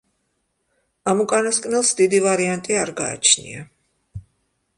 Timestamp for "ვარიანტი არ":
2.25-2.95